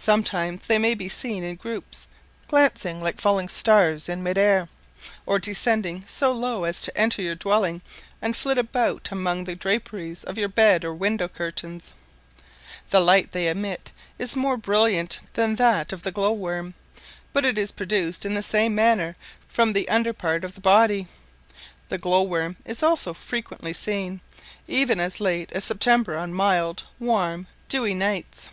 Sometimes 0.00 0.68
they 0.68 0.78
may 0.78 0.94
be 0.94 1.08
seen 1.08 1.42
in 1.42 1.56
groups, 1.56 2.06
glancing 2.46 3.02
like 3.02 3.20
falling 3.20 3.48
stars 3.48 4.08
in 4.08 4.22
mid 4.22 4.38
air, 4.38 4.68
or 5.26 5.40
descending 5.40 6.04
so 6.06 6.30
low 6.30 6.62
as 6.62 6.82
to 6.82 6.96
enter 6.96 7.20
your 7.20 7.34
dwelling 7.34 7.82
and 8.22 8.36
flit 8.36 8.58
about 8.58 9.08
among 9.10 9.42
the 9.42 9.56
draperies 9.56 10.22
of 10.22 10.38
your 10.38 10.48
bed 10.48 10.84
or 10.84 10.94
window 10.94 11.26
curtains; 11.26 11.94
the 12.90 13.00
light 13.00 13.32
they 13.32 13.48
emit 13.48 13.90
is 14.20 14.36
more 14.36 14.56
brilliant 14.56 15.18
than 15.32 15.56
that 15.56 15.92
of 15.92 16.02
the 16.02 16.12
glowworm; 16.12 16.74
but 17.32 17.44
it 17.44 17.58
is 17.58 17.72
produced 17.72 18.24
in 18.24 18.34
the 18.34 18.42
same 18.42 18.76
manner 18.76 19.16
from 19.48 19.72
the 19.72 19.88
under 19.88 20.12
part 20.12 20.44
of 20.44 20.54
the 20.54 20.60
body. 20.60 21.08
The 21.88 21.98
glowworm 21.98 22.56
is 22.64 22.84
also 22.84 23.12
frequently 23.12 23.72
seen, 23.72 24.20
even 24.68 25.00
as 25.00 25.20
late 25.20 25.50
as 25.50 25.64
September, 25.64 26.16
on 26.16 26.32
mild, 26.34 26.84
warm, 27.00 27.48
dewy 27.68 27.94
nights. 27.94 28.50